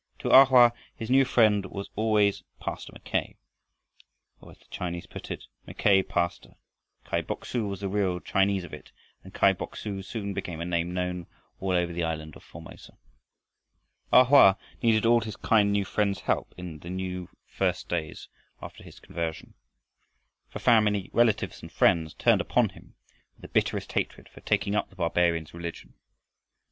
To 0.17 0.29
A 0.31 0.45
Hoa 0.45 0.73
his 0.95 1.11
new 1.11 1.23
friend 1.25 1.63
was 1.67 1.91
always 1.95 2.41
Pastor 2.59 2.91
Mackay, 2.91 3.35
or 4.39 4.49
as 4.49 4.57
the 4.57 4.65
Chinese 4.71 5.05
put 5.05 5.29
it, 5.29 5.43
Mackay 5.67 6.01
Pastor, 6.01 6.55
Kai 7.05 7.21
Bok 7.21 7.45
su 7.45 7.67
was 7.67 7.81
the 7.81 7.87
real 7.87 8.19
Chinese 8.19 8.63
of 8.63 8.73
it, 8.73 8.91
and 9.23 9.31
Kai 9.31 9.53
Bok 9.53 9.75
su 9.75 10.01
soon 10.01 10.33
became 10.33 10.59
a 10.59 10.65
name 10.65 10.91
known 10.91 11.27
all 11.59 11.73
over 11.73 11.93
the 11.93 12.03
island 12.03 12.35
of 12.35 12.41
Formosa. 12.41 12.97
A 14.11 14.23
Hoa 14.23 14.57
needed 14.81 15.05
all 15.05 15.21
his 15.21 15.35
kind 15.35 15.71
new 15.71 15.85
friend's 15.85 16.21
help 16.21 16.55
in 16.57 16.79
the 16.79 17.27
first 17.45 17.87
days 17.87 18.27
after 18.59 18.83
his 18.83 18.99
conversion. 18.99 19.53
For 20.49 20.57
family, 20.57 21.11
relatives, 21.13 21.61
and 21.61 21.71
friends 21.71 22.15
turned 22.15 22.41
upon 22.41 22.69
him 22.69 22.95
with 23.35 23.43
the 23.43 23.47
bitterest 23.53 23.91
hatred 23.91 24.29
for 24.29 24.41
taking 24.41 24.73
up 24.73 24.89
the 24.89 24.95
barbarian's 24.95 25.53
religion. 25.53 25.93